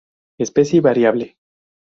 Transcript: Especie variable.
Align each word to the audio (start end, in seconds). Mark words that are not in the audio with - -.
Especie 0.39 0.81
variable. 0.81 1.37